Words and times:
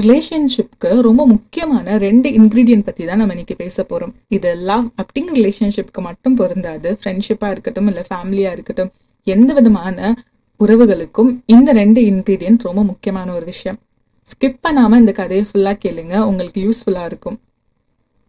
ரிலேஷன்ஷிப்க்கு 0.00 0.88
ரொம்ப 1.00 1.26
முக்கியமான 1.26 1.96
ரெண்டு 1.98 2.28
இன்க்ரீடியன்ட் 2.30 2.84
பற்றி 2.84 3.04
தான் 3.04 3.16
நம்ம 3.16 3.32
இன்னைக்கு 3.32 3.56
பேச 3.56 3.84
போகிறோம் 3.84 4.12
இது 4.28 4.54
லவ் 4.70 4.86
அப்படிங்கிற 5.00 5.34
ரிலேஷன்ஷிப்க்கு 5.38 6.00
மட்டும் 6.00 6.34
பொருந்தாது. 6.34 6.98
ஃப்ரெண்ட்ஷிப்பாக 7.00 7.50
இருக்கட்டும் 7.50 7.86
இல்லை 7.86 8.02
ஃபேமிலியாக 8.08 8.56
இருக்கட்டும் 8.56 8.90
எந்த 9.26 9.52
விதமான 9.52 10.14
உறவுகளுக்கும் 10.60 11.30
இந்த 11.46 11.72
ரெண்டு 11.72 12.00
இன்க்ரீடியன்ட் 12.00 12.66
ரொம்ப 12.68 12.82
முக்கியமான 12.82 13.32
ஒரு 13.32 13.44
விஷயம். 13.44 13.78
ஸ்கிப் 14.28 14.60
பண்ணாம 14.68 14.96
இந்த 14.96 15.12
கதையை 15.12 15.46
ஃபுல்லாக 15.48 15.76
கேளுங்க. 15.84 16.18
உங்களுக்கு 16.18 16.60
யூஸ்ஃபுல்லாக 16.66 17.04
இருக்கும். 17.04 17.38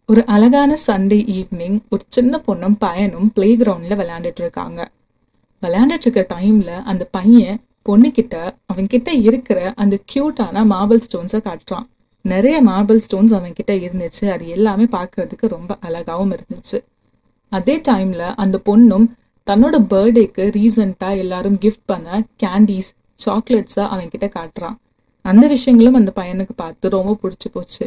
ஒரு 0.05 0.25
அழகான 0.25 0.77
சண்டே 0.87 1.19
ஈவினிங் 1.37 1.79
ஒரு 1.89 2.03
சின்ன 2.07 2.41
பொண்ணும் 2.47 2.75
பையனும் 2.79 3.31
பிளே 3.33 3.55
கிரவுண்ட்ல 3.55 3.95
விளையாண்டுட்டு 4.01 4.43
இருக்காங்க. 4.45 4.79
விளையாண்டுட்டு 5.61 6.07
இருக்க 6.07 6.35
டைம்ல 6.35 6.71
அந்த 6.83 7.03
பையன் 7.11 7.57
பொண்ணுக்கிட்ட 7.87 8.35
அவன் 8.65 8.87
கிட்ட 8.87 9.11
இருக்கிற 9.11 9.73
அந்த 9.75 9.99
கியூட்டான 10.13 10.63
மார்பிள் 10.73 11.01
ஸ்டோன்ஸை 11.07 11.39
காட்டுறான். 11.47 11.87
நிறைய 12.21 12.63
மார்பிள் 12.63 12.99
ஸ்டோன்ஸ் 13.07 13.33
அவன் 13.33 13.53
கிட்ட 13.53 13.73
இருந்துச்சு. 13.73 14.25
அது 14.31 14.47
எல்லாமே 14.47 14.83
பார்க்கறதுக்கு 14.83 15.47
ரொம்ப 15.47 15.77
அழகாகவும் 15.79 16.33
இருந்துச்சு. 16.35 16.79
அதே 17.49 17.75
டைம்ல 17.79 18.33
அந்த 18.35 18.61
பொண்ணும் 18.65 19.07
தன்னோட 19.45 19.75
பர்த்டேக்கு 19.91 20.45
ரீசண்டாக 20.57 21.17
எல்லாரும் 21.17 21.57
கிஃப்ட் 21.61 21.85
பண்ண 21.85 22.25
கேண்டீஸ் 22.43 22.89
சாக்லேட்ஸை 23.25 23.87
அவன் 23.87 24.09
கிட்ட 24.09 24.27
காட்டுறான். 24.27 24.75
அந்த 25.21 25.47
விஷயங்களும் 25.47 25.93
அந்த 25.93 26.11
பையனுக்கு 26.15 26.55
பார்த்து 26.55 26.89
ரொம்ப 26.89 27.17
பிடிச்சி 27.23 27.49
போச்சு. 27.51 27.85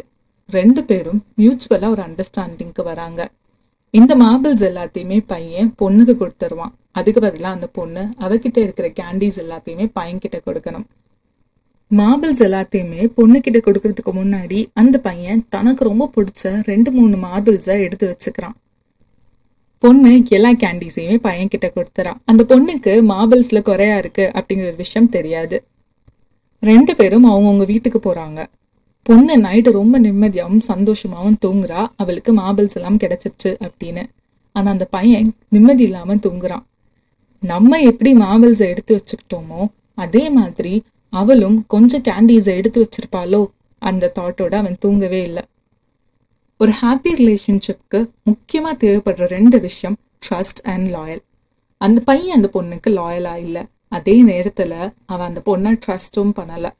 ரெண்டு 0.49 0.83
பேரும் 0.83 1.25
மியூச்சுவலாக 1.35 1.93
ஒரு 1.93 2.01
அண்டர்ஸ்டாண்டிங்க்கு 2.01 2.83
வராங்க. 2.83 3.29
இந்த 3.99 4.15
மார்பிள்ஸ் 4.15 4.63
எல்லாத்தையுமே 4.63 5.23
பையன் 5.27 5.69
பொண்ணுக்கு 5.79 6.13
கொடுத்துருவான். 6.19 6.73
அதுக்கு 6.91 7.21
பதிலாக 7.21 7.55
அந்த 7.55 7.67
பொண்ணு 7.67 8.03
அவகிட்ட 8.19 8.57
இருக்கிற 8.65 8.87
கேண்டீஸ் 8.99 9.39
எல்லாத்தையுமே 9.43 9.85
பையன் 9.93 10.21
கிட்ட 10.23 10.37
கொடுக்கணும். 10.45 10.85
மார்பிள்ஸ் 11.87 12.43
எல்லாத்தையுமே 12.43 13.01
பொண்ணுக்கிட்ட 13.17 13.59
கொடுக்கறதுக்கு 13.65 14.11
முன்னாடி 14.19 14.59
அந்த 14.73 14.99
பையன் 14.99 15.41
தனக்கு 15.49 15.83
ரொம்ப 15.83 16.09
பிடிச்ச 16.15 16.63
ரெண்டு 16.63 16.91
மூணு 16.91 17.17
மார்பிள்ஸை 17.17 17.75
எடுத்து 17.87 18.05
வச்சுக்கிறான். 18.11 18.55
பொண்ணு 19.83 20.13
எல்லா 20.37 20.51
கேண்டீஸையுமே 20.63 21.17
பையன் 21.27 21.47
கிட்ட 21.47 21.67
கொடுத்துறான். 21.75 22.19
அந்த 22.25 22.45
பொண்ணுக்கு 22.51 22.93
மார்பிள்ஸ்ல 23.11 23.61
குறையா 23.61 23.97
இருக்கு 23.97 24.31
அப்படிங்கிற 24.33 24.71
ஒரு 24.71 24.75
விஷயம் 24.75 25.09
தெரியாது. 25.09 25.59
ரெண்டு 26.59 26.95
பேரும் 26.95 27.29
அவங்கவுங்க 27.31 27.65
வீட்டுக்கு 27.65 27.99
போறாங்க. 28.07 28.41
பொண்ணு 29.07 29.35
நைட்டு 29.45 29.69
ரொம்ப 29.79 29.95
நிம்மதியாகவும் 29.99 30.65
சந்தோஷமாகவும் 30.71 31.39
தூங்குறா. 31.45 31.81
அவளுக்கு 32.01 32.31
மார்பிள்ஸ் 32.33 32.77
எல்லாம் 32.79 32.99
கிடைச்சிருச்சு 33.03 33.51
அப்படின்னு. 33.67 34.03
ஆனால் 34.55 34.73
அந்த 34.73 34.85
பையன் 34.95 35.29
நிம்மதி 35.55 35.83
இல்லாமல் 35.89 36.23
தூங்குறான். 36.25 36.65
நம்ம 37.43 37.79
எப்படி 37.89 38.11
மாபிள்ஸை 38.23 38.65
எடுத்து 38.73 38.93
வச்சுக்கிட்டோமோ 38.97 39.61
அதே 40.03 40.23
மாதிரி 40.29 40.73
அவளும் 41.13 41.57
கொஞ்சம் 41.73 42.03
கேண்டீஸை 42.09 42.53
எடுத்து 42.59 42.79
வச்சிருப்பாளோ 42.83 43.41
அந்த 43.81 44.11
தாட்டோட 44.17 44.53
அவன் 44.61 44.77
தூங்கவே 44.79 45.21
இல்லை. 45.29 45.43
ஒரு 46.59 46.73
ஹாப்பி 46.81 47.11
ரிலேஷன்ஷிப்க்கு 47.21 47.99
முக்கியமாக 48.29 48.75
தேவைப்படுற 48.83 49.27
ரெண்டு 49.37 49.57
விஷயம் 49.59 49.97
ட்ரஸ்ட் 50.25 50.61
அண்ட் 50.73 50.87
லாயல் 50.95 51.23
அந்த 51.81 51.99
பையன் 52.09 52.37
அந்த 52.37 52.49
பொண்ணுக்கு 52.55 52.89
லாயலாக 52.99 53.43
இல்லை. 53.45 53.63
அதே 53.97 54.15
நேரத்தில் 54.21 54.77
அவன் 55.05 55.27
அந்த 55.29 55.41
பொண்ணை 55.49 55.71
ட்ரஸ்ட்டும் 55.85 56.33
பண்ணலை. 56.39 56.71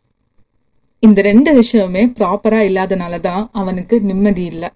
இந்த 1.06 1.20
ரெண்டு 1.28 1.52
விஷயமே 1.60 2.02
ப்ராப்பராக 2.18 2.68
இல்லாதனால 2.70 3.16
தான் 3.28 3.44
அவனுக்கு 3.60 3.96
நிம்மதி 4.10 4.44
இல்லை. 4.54 4.70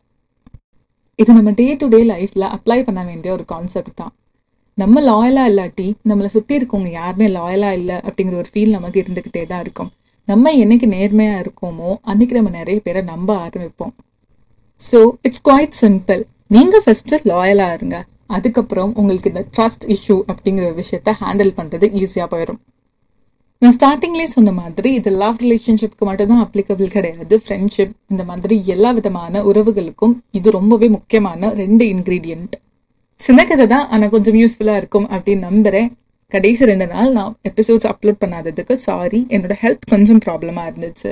இது 1.21 1.31
நம்ம 1.37 1.51
டே 1.59 1.65
டு 1.81 1.85
டே 1.93 1.99
லைஃப்பில் 2.11 2.45
அப்ளை 2.55 2.77
பண்ண 2.87 3.01
வேண்டிய 3.09 3.29
ஒரு 3.35 3.43
கான்செப்ட் 3.51 3.99
தான். 4.01 4.13
நம்ம 4.81 5.01
லாயலாக 5.09 5.49
இல்லாட்டி 5.51 5.85
நம்மளை 6.09 6.29
சுற்றி 6.35 6.53
இருக்கவங்க 6.59 6.91
யாருமே 7.01 7.27
லாயலாக 7.37 7.77
இல்லை 7.79 7.97
அப்படிங்கிற 8.07 8.35
ஒரு 8.41 8.49
ஃபீல் 8.53 8.75
நமக்கு 8.77 9.01
இருந்துக்கிட்டே 9.03 9.43
தான் 9.51 9.63
இருக்கும். 9.65 9.91
நம்ம 10.31 10.53
என்னைக்கு 10.63 10.87
நேர்மையாக 10.95 11.43
இருக்கோமோ 11.45 11.91
அன்றைக்கி 12.11 12.35
நம்ம 12.39 12.53
நிறைய 12.59 12.79
பேரை 12.87 13.03
நம்ப 13.13 13.29
ஆரம்பிப்போம். 13.45 13.93
ஸோ 14.79 14.99
இட்ஸ் 15.27 15.45
குவாய்ட் 15.47 15.77
சிம்பிள் 15.83 16.21
நீங்கள் 16.55 16.83
ஃபஸ்ட்டு 16.85 17.23
லாயலாக 17.31 17.77
இருங்க. 17.79 17.97
அதுக்கப்புறம் 18.35 18.91
உங்களுக்கு 19.01 19.31
இந்த 19.33 19.43
ட்ரஸ்ட் 19.55 19.85
இஷ்யூ 19.95 20.17
அப்படிங்கிற 20.31 20.65
ஒரு 20.71 20.77
விஷயத்த 20.83 21.13
ஹேண்டில் 21.23 21.57
பண்ணுறது 21.59 21.87
ஈஸியாக 22.01 22.27
போயிடும். 22.33 22.59
நான் 23.61 23.75
ஸ்டார்டிங்லேயே 23.75 24.29
சொன்ன 24.35 24.51
மாதிரி 24.51 24.89
இது 24.97 25.09
லவ் 25.21 25.37
ரிலேஷன்ஷிப்க்கு 25.43 26.05
மட்டும் 26.07 26.29
தான் 26.31 26.41
அப்ளிகபிள் 26.45 26.89
கிடையாது. 26.95 27.35
ஃப்ரெண்ட்ஷிப் 27.43 27.93
இந்த 28.11 28.23
மாதிரி 28.29 28.55
எல்லா 28.73 28.89
விதமான 28.97 29.41
உறவுகளுக்கும் 29.49 30.13
இது 30.31 30.49
ரொம்பவே 30.57 30.87
முக்கியமான 30.95 31.49
ரெண்டு 31.61 31.85
இன்கிரீடியன்ட் 31.93 32.55
சின்ன 33.19 33.41
கதை 33.49 33.65
தான் 33.73 33.85
ஆனால் 33.93 34.11
கொஞ்சம் 34.15 34.37
யூஸ்ஃபுல்லாக 34.41 34.81
இருக்கும் 34.81 35.07
அப்படின்னு 35.15 35.47
நம்புகிறேன் 35.49 35.89
கடைசி 36.31 36.65
ரெண்டு 36.71 36.87
நாள் 36.93 37.11
நான் 37.17 37.33
எபிசோட்ஸ் 37.49 37.87
அப்லோட் 37.91 38.21
பண்ணாததுக்கு 38.23 38.75
சாரி 38.87 39.21
என்னோட 39.35 39.55
ஹெல்த் 39.63 39.85
கொஞ்சம் 39.93 40.21
ப்ராப்ளமாக 40.25 40.69
இருந்துச்சு. 40.71 41.11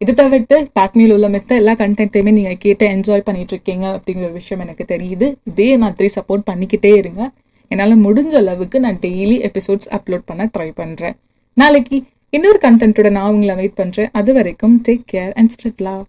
இது 0.00 0.12
தவிர்த்து 0.20 0.56
பேக்மியில் 0.78 1.14
உள்ள 1.16 1.28
மெத்த 1.34 1.54
எல்லா 1.62 1.74
கண்டென்ட்டையுமே 1.82 2.32
நீங்கள் 2.38 2.60
கேட்டு 2.64 2.86
என்ஜாய் 2.96 3.24
பண்ணிட்டு 3.28 3.54
இருக்கீங்க 3.56 3.86
அப்படிங்கிற 3.94 4.26
ஒரு 4.28 4.36
விஷயம் 4.40 4.62
எனக்கு 4.66 4.84
தெரியுது. 4.92 5.28
இதே 5.50 5.70
மாதிரி 5.84 6.10
சப்போர்ட் 6.18 6.44
பண்ணிக்கிட்டே 6.50 6.92
இருங்க. 7.02 7.22
என்னால் 7.70 8.02
முடிஞ்ச 8.04 8.34
அளவுக்கு 8.42 8.80
நான் 8.84 9.00
டெய்லி 9.06 9.38
எபிசோட்ஸ் 9.48 9.88
அப்லோட் 9.98 10.28
பண்ண 10.30 10.44
ட்ரை 10.56 10.68
பண்ணுறேன் 10.82 11.16
நாளைக்கு 11.58 11.96
இன்னொரு 12.32 12.58
கண்டென்ட்டுடன் 12.62 13.10
நான் 13.10 13.32
உங்களை 13.32 13.54
வெயிட் 13.54 13.78
பண்ணுறேன் 13.78 14.10
அது 14.12 14.30
வரைக்கும் 14.32 14.74
take 14.88 15.04
care 15.12 15.32
and 15.32 15.50
spread 15.50 15.80
love 15.80 16.02